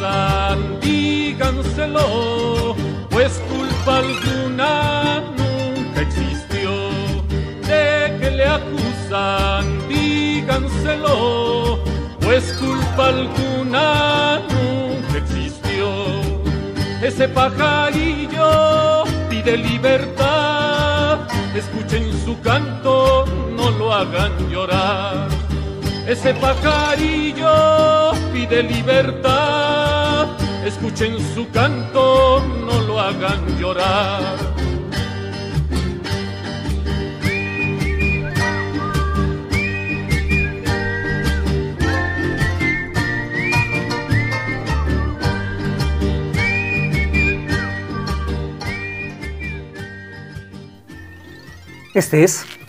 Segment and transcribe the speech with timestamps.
[0.00, 2.74] piensan, díganselo,
[3.10, 6.70] pues culpa alguna nunca existió.
[7.66, 11.80] De que le acusan, díganselo,
[12.20, 15.88] pues culpa alguna nunca existió.
[17.02, 21.18] Ese pajarillo pide libertad,
[21.54, 23.24] escuchen su canto,
[23.56, 25.28] no lo hagan llorar.
[26.06, 29.89] Ese pajarillo pide libertad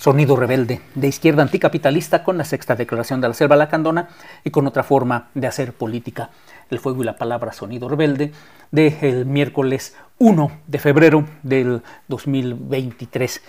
[0.01, 4.09] Sonido Rebelde, de izquierda anticapitalista con la sexta declaración de la selva lacandona
[4.43, 6.31] y con otra forma de hacer política.
[6.71, 8.31] El fuego y la palabra Sonido Rebelde
[8.71, 13.41] del miércoles 1 de febrero del 2023.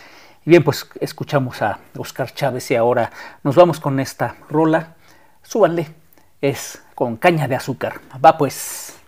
[0.45, 3.13] Y bien, pues escuchamos a Oscar Chávez y ahora
[3.45, 4.97] nos vamos con esta rola.
[5.41, 5.87] Súbanle,
[6.41, 8.01] es con caña de azúcar.
[8.23, 9.02] Va pues.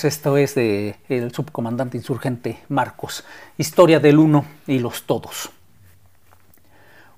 [0.00, 3.22] Pues esto es de el subcomandante insurgente Marcos,
[3.58, 5.50] historia del uno y los todos.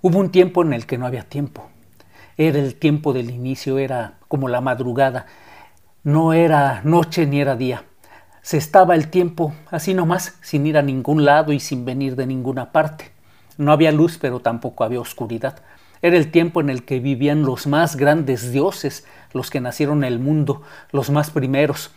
[0.01, 1.69] Hubo un tiempo en el que no había tiempo.
[2.37, 5.27] Era el tiempo del inicio, era como la madrugada.
[6.03, 7.85] No era noche ni era día.
[8.41, 12.27] Se estaba el tiempo así nomás, sin ir a ningún lado y sin venir de
[12.27, 13.13] ninguna parte.
[13.59, 15.63] No había luz, pero tampoco había oscuridad.
[16.01, 20.13] Era el tiempo en el que vivían los más grandes dioses, los que nacieron en
[20.13, 21.93] el mundo, los más primeros.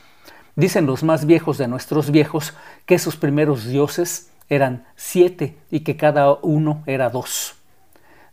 [0.56, 2.54] Dicen los más viejos de nuestros viejos
[2.86, 7.56] que esos primeros dioses eran siete y que cada uno era dos.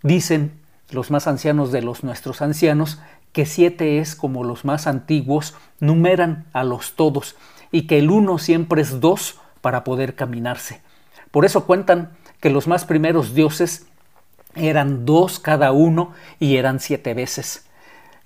[0.02, 0.52] Dicen
[0.90, 3.00] los más ancianos de los nuestros ancianos
[3.32, 7.34] que siete es como los más antiguos numeran a los todos
[7.72, 10.80] y que el uno siempre es dos para poder caminarse.
[11.30, 13.86] Por eso cuentan que los más primeros dioses
[14.54, 17.64] eran dos cada uno y eran siete veces.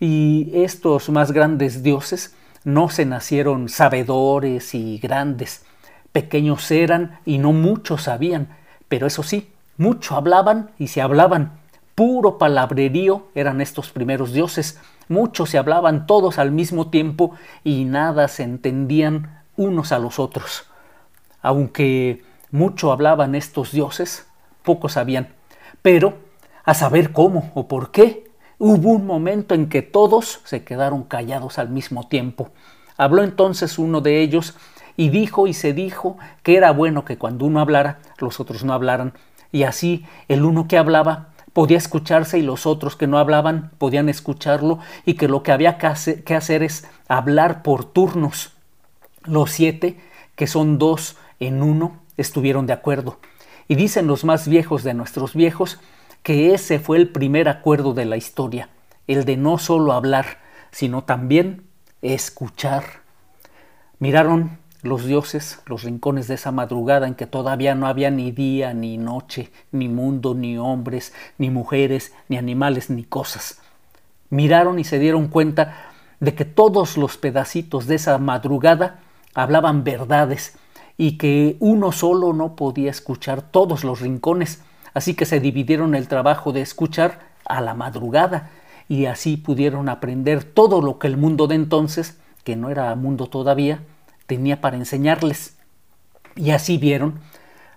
[0.00, 2.34] Y estos más grandes dioses
[2.66, 5.64] no se nacieron sabedores y grandes,
[6.10, 8.48] pequeños eran y no muchos sabían,
[8.88, 11.60] pero eso sí, mucho hablaban y se hablaban.
[11.94, 18.26] Puro palabrerío eran estos primeros dioses, muchos se hablaban todos al mismo tiempo y nada
[18.26, 20.64] se entendían unos a los otros.
[21.42, 24.26] Aunque mucho hablaban estos dioses,
[24.64, 25.28] pocos sabían,
[25.82, 26.18] pero
[26.64, 28.25] a saber cómo o por qué,
[28.58, 32.50] hubo un momento en que todos se quedaron callados al mismo tiempo.
[32.96, 34.54] Habló entonces uno de ellos
[34.96, 38.72] y dijo y se dijo que era bueno que cuando uno hablara, los otros no
[38.72, 39.12] hablaran,
[39.52, 44.08] y así el uno que hablaba podía escucharse y los otros que no hablaban podían
[44.08, 45.86] escucharlo y que lo que había que
[46.34, 48.52] hacer, es hablar por turnos.
[49.24, 49.98] Los siete,
[50.34, 53.18] que son dos en uno, estuvieron de acuerdo.
[53.68, 55.78] Y dicen los más viejos de nuestros viejos
[56.26, 58.68] que ese fue el primer acuerdo de la historia,
[59.06, 60.38] el de no solo hablar,
[60.72, 61.68] sino también
[62.02, 62.82] escuchar.
[64.00, 68.74] Miraron los dioses los rincones de esa madrugada en que todavía no había ni día,
[68.74, 73.60] ni noche, ni mundo, ni hombres, ni mujeres, ni animales, ni cosas.
[74.28, 78.98] Miraron y se dieron cuenta de que todos los pedacitos de esa madrugada
[79.32, 80.58] hablaban verdades
[80.96, 84.64] y que uno solo no podía escuchar todos los rincones,
[84.96, 88.48] así que se dividieron el trabajo de escuchar a la madrugada
[88.88, 93.26] y así pudieron aprender todo lo que el mundo de entonces, que no era mundo
[93.26, 93.80] todavía,
[94.26, 95.58] tenía para enseñarles.
[96.34, 97.20] Y así vieron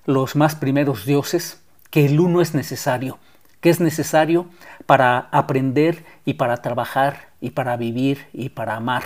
[0.06, 3.20] los más primeros dioses que el uno es necesario,
[3.60, 4.46] que es necesario
[4.86, 9.04] para aprender y para trabajar y para vivir y para amar.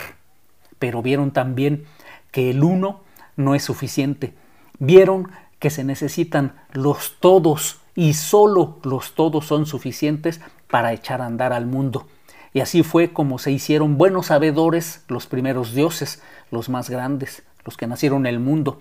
[0.77, 1.85] Pero vieron también
[2.29, 3.01] que el uno
[3.37, 4.35] no es suficiente.
[4.77, 11.25] Vieron que se necesitan los todos y solo los todos son suficientes para echar a
[11.25, 12.07] andar al mundo.
[12.53, 16.21] Y así fue como se hicieron buenos sabedores los primeros dioses,
[16.51, 18.79] los más grandes, los que nacieron en el mundo.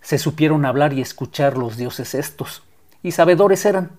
[0.00, 2.62] Se supieron hablar y escuchar los dioses estos.
[3.02, 3.92] Y sabedores eran,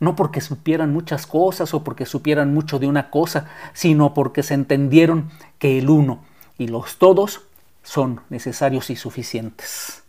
[0.00, 4.54] no porque supieran muchas cosas o porque supieran mucho de una cosa, sino porque se
[4.54, 6.24] entendieron que el uno
[6.58, 7.42] y los todos
[7.82, 9.99] son necesarios y suficientes.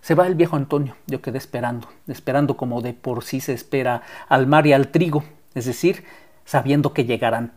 [0.00, 4.02] Se va el viejo Antonio, yo quedé esperando, esperando como de por sí se espera
[4.28, 5.24] al mar y al trigo,
[5.54, 6.04] es decir,
[6.44, 7.52] sabiendo que llegarán,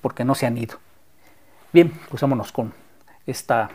[0.00, 0.78] porque no se han ido.
[1.72, 2.72] Bien, pues vámonos con
[3.26, 3.70] esta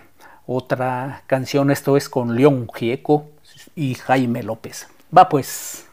[0.45, 3.29] otra canción, esto es con León Gieco
[3.75, 4.87] y Jaime López.
[5.15, 5.87] Va pues.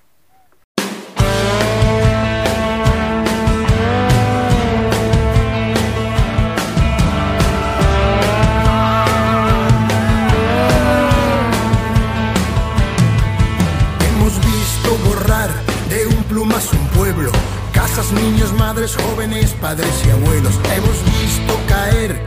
[16.38, 17.32] plumas un pueblo,
[17.72, 20.54] casas, niños, madres, jóvenes, padres y abuelos.
[20.72, 22.22] Hemos visto caer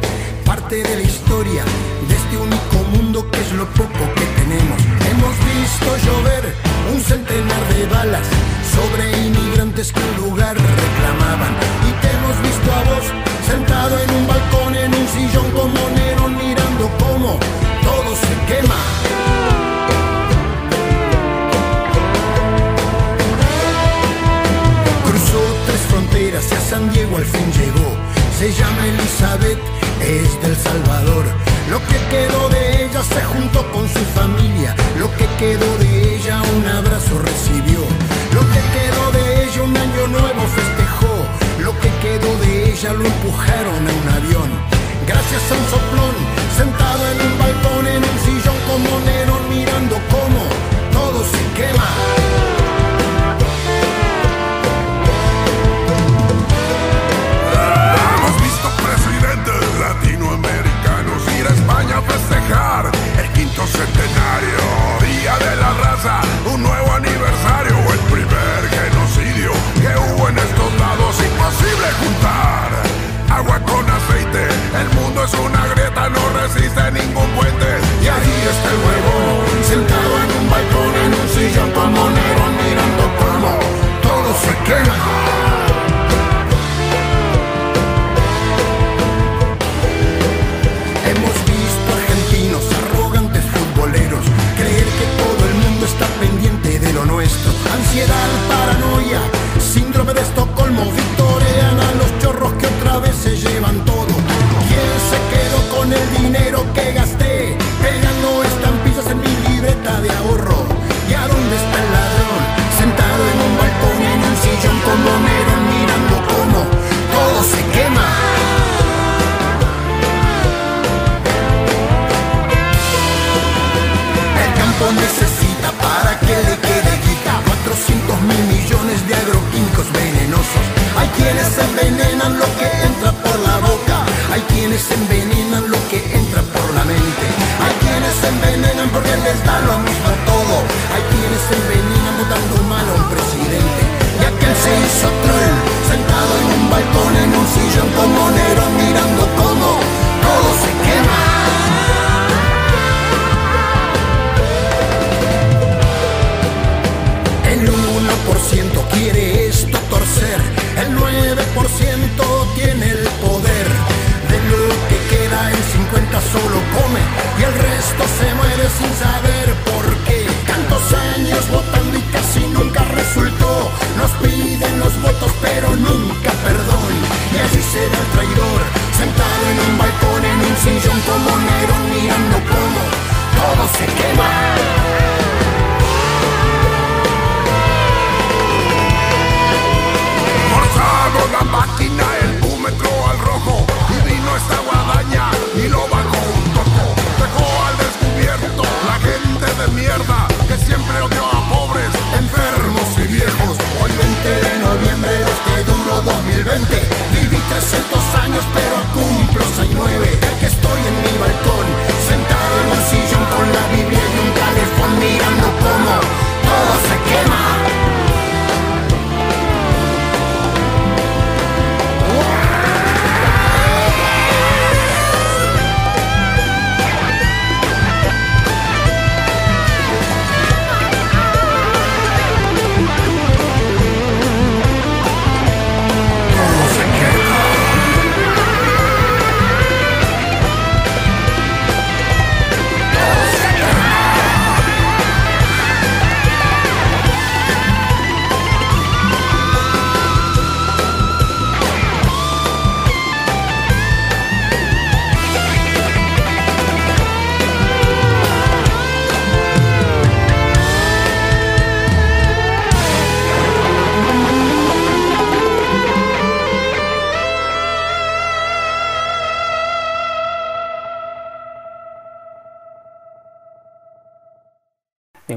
[0.46, 1.64] parte de la historia
[2.10, 4.82] de este único mundo que es lo poco que tenemos.
[5.10, 6.54] Hemos visto llover
[6.94, 8.28] un centenar de balas
[8.76, 10.58] sobre inmigrantes que un lugar
[45.34, 45.91] Esses são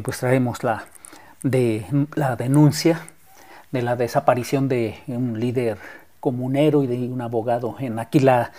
[0.05, 0.85] pues traemos la,
[1.43, 1.85] de,
[2.15, 3.01] la denuncia
[3.73, 5.79] de la desaparición de un líder
[6.21, 8.53] comunero y de un abogado en Aquila,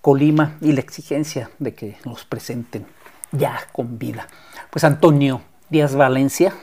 [0.00, 2.86] Colima, y la exigencia de que los presenten
[3.32, 4.28] ya con vida.
[4.70, 6.54] Pues Antonio Díaz Valencia,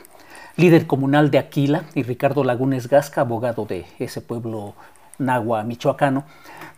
[0.55, 4.73] líder comunal de Aquila, y Ricardo Lagunes Gasca, abogado de ese pueblo
[5.19, 6.23] Nagua, michoacano,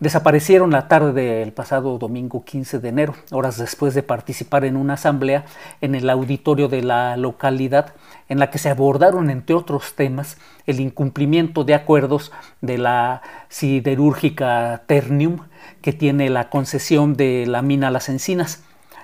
[0.01, 4.95] desaparecieron la tarde del pasado domingo 15 de enero, horas después de participar en una
[4.95, 5.45] asamblea
[5.79, 7.93] en el auditorio de la localidad
[8.27, 14.81] en la que se abordaron, entre otros temas, el incumplimiento de acuerdos de la siderúrgica
[14.87, 15.41] Ternium,
[15.83, 18.63] que tiene la concesión de la mina Las Encinas.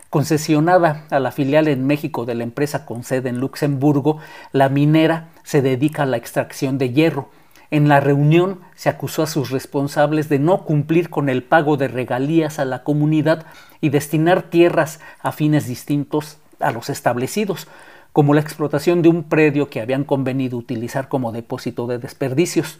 [0.10, 4.18] Concesionada a la filial en México de la empresa con sede en Luxemburgo,
[4.52, 7.30] la minera se dedica a la extracción de hierro.
[7.70, 11.90] En la reunión se acusó a sus responsables de no cumplir con el pago de
[11.90, 13.46] regalías a la comunidad
[13.82, 17.68] y destinar tierras a fines distintos a los establecidos,
[18.14, 22.80] como la explotación de un predio que habían convenido utilizar como depósito de desperdicios.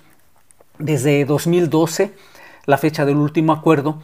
[0.80, 2.14] Desde 2012,
[2.66, 4.02] la fecha del último acuerdo,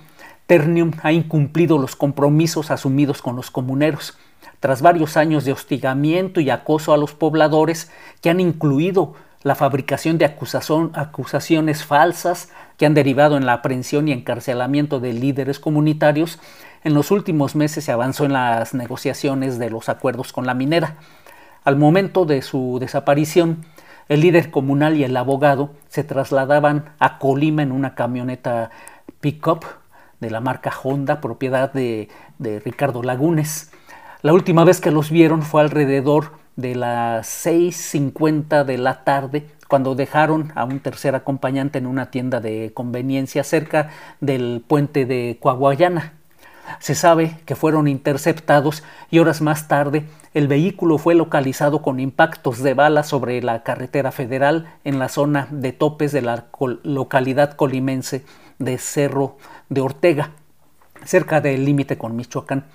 [0.47, 4.17] Ternium ha incumplido los compromisos asumidos con los comuneros,
[4.59, 7.89] tras varios años de hostigamiento y acoso a los pobladores
[8.21, 9.13] que han incluido
[9.43, 15.59] la fabricación de acusaciones falsas que han derivado en la aprehensión y encarcelamiento de líderes
[15.59, 16.39] comunitarios,
[16.83, 20.95] en los últimos meses se avanzó en las negociaciones de los acuerdos con la minera.
[21.63, 23.65] Al momento de su desaparición,
[24.09, 28.69] el líder comunal y el abogado se trasladaban a Colima en una camioneta
[29.21, 29.65] pick-up
[30.19, 33.71] de la marca Honda, propiedad de, de, Ricardo Lagunes.
[34.21, 39.95] La última vez que los vieron fue alrededor de las 6.50 de la tarde, cuando
[39.95, 43.89] dejaron a un tercer acompañante en una tienda de conveniencia cerca
[44.21, 46.13] del puente de Coahuayana.
[46.79, 52.63] Se sabe que fueron interceptados y horas más tarde el vehículo fue localizado con impactos
[52.63, 56.45] de bala sobre la carretera federal en la zona de topes de la
[56.83, 58.25] localidad colimense
[58.57, 59.37] de Cerro
[59.69, 60.31] de Ortega,
[61.05, 62.65] cerca del límite con Michoacán.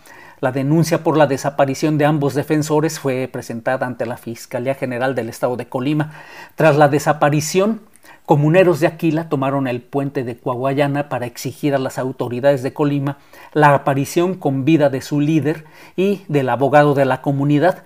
[0.40, 5.28] La denuncia por la desaparición de ambos defensores fue presentada ante la Fiscalía General del
[5.28, 6.12] Estado de Colima.
[6.54, 7.80] Tras la desaparición,
[8.28, 13.16] Comuneros de Aquila tomaron el puente de Coahuayana para exigir a las autoridades de Colima
[13.54, 15.64] la aparición con vida de su líder
[15.96, 17.84] y del abogado de la comunidad.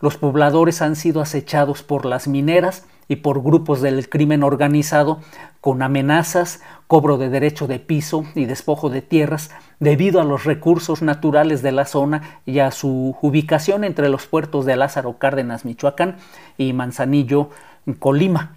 [0.00, 5.18] Los pobladores han sido acechados por las mineras y por grupos del crimen organizado
[5.60, 11.02] con amenazas, cobro de derecho de piso y despojo de tierras debido a los recursos
[11.02, 16.18] naturales de la zona y a su ubicación entre los puertos de Lázaro Cárdenas, Michoacán
[16.56, 17.50] y Manzanillo,
[17.98, 18.54] Colima.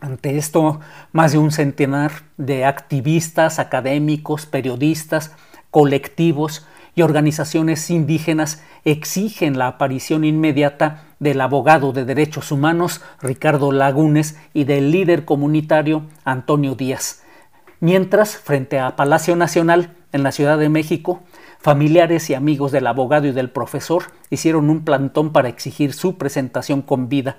[0.00, 0.80] Ante esto,
[1.12, 5.30] más de un centenar de activistas, académicos, periodistas,
[5.70, 14.38] colectivos y organizaciones indígenas exigen la aparición inmediata del abogado de derechos humanos Ricardo Lagunes
[14.52, 17.22] y del líder comunitario Antonio Díaz.
[17.80, 21.20] Mientras, frente a Palacio Nacional, en la Ciudad de México,
[21.58, 26.80] familiares y amigos del abogado y del profesor hicieron un plantón para exigir su presentación
[26.80, 27.36] con vida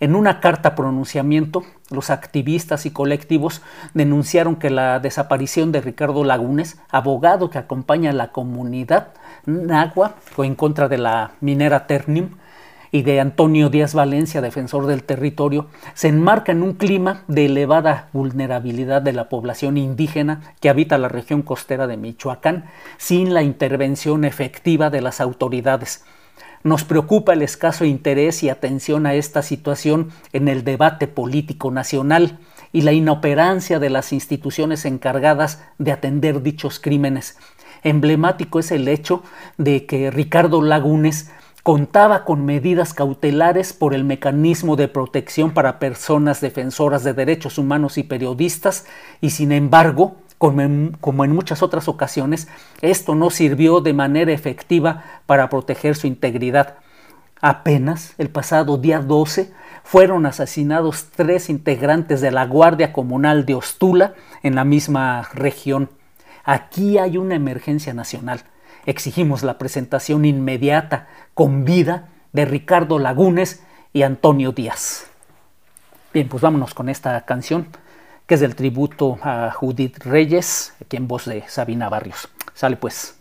[0.00, 3.62] en una carta pronunciamiento, los activistas y colectivos
[3.94, 9.08] denunciaron que la desaparición de Ricardo Lagunes, abogado que acompaña a la comunidad
[9.46, 12.30] Nagua, fue en contra de la minera Ternium,
[12.94, 18.08] y de Antonio Díaz Valencia, defensor del territorio, se enmarca en un clima de elevada
[18.12, 24.24] vulnerabilidad de la población indígena que habita la región costera de Michoacán, sin la intervención
[24.24, 26.04] efectiva de las autoridades.
[26.62, 32.38] Nos preocupa el escaso interés y atención a esta situación en el debate político nacional
[32.70, 37.38] y la inoperancia de las instituciones encargadas de atender dichos crímenes.
[37.82, 39.24] Emblemático es el hecho
[39.58, 41.32] de que Ricardo Lagunes
[41.64, 47.96] contaba con medidas cautelares por el mecanismo de protección para personas defensoras de derechos humanos
[47.96, 48.84] y periodistas
[49.22, 50.98] y sin embargo como en,
[51.32, 52.48] muchas otras ocasiones,
[52.82, 56.74] esto no sirvió de manera efectiva para proteger su integridad.
[57.40, 59.50] Apenas el pasado día 12
[59.84, 65.88] fueron asesinados tres integrantes de la Guardia Comunal de Ostula en la misma región.
[66.44, 68.44] Aquí hay una emergencia nacional.
[68.86, 75.06] Exigimos la presentación inmediata, con vida, de Ricardo Lagunes y Antonio Díaz.
[76.12, 77.68] Bien, pues vámonos con esta canción
[78.26, 82.28] que es del tributo a Judith Reyes, aquí en voz de Sabina Barrios.
[82.54, 83.16] Sale pues.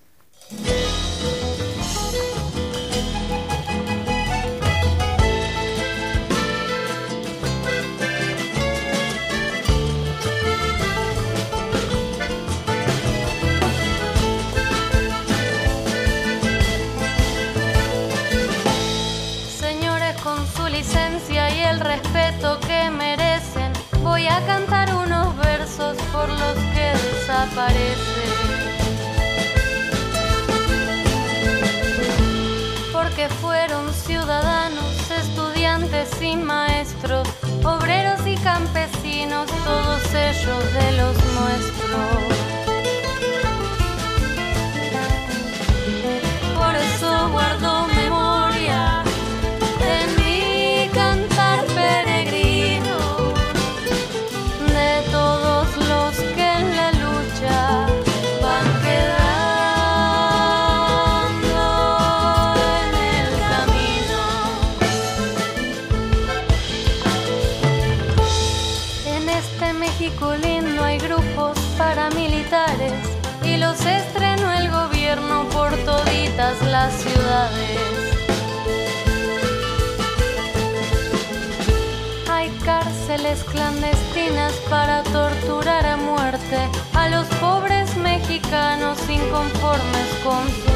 [86.93, 90.72] A los pobres mexicanos inconformes con su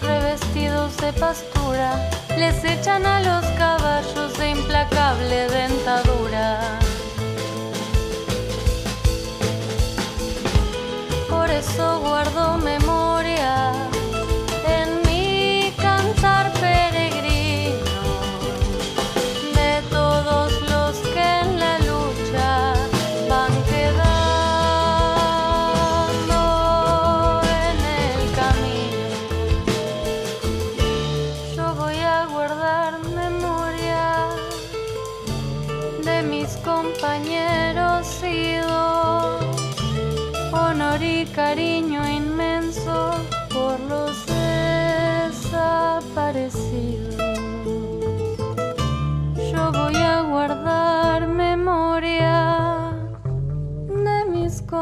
[0.00, 6.78] revestidos de pastura, les echan a los caballos de implacable dentadura.
[11.28, 13.09] Por eso guardo memoria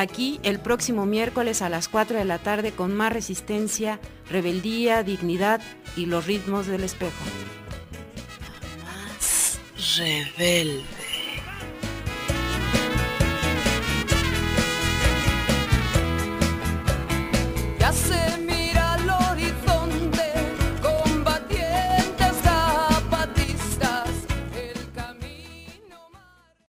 [0.00, 5.60] Aquí el próximo miércoles a las 4 de la tarde con más resistencia, rebeldía, dignidad
[5.94, 7.22] y los ritmos del espejo.
[9.98, 10.99] Rebelde.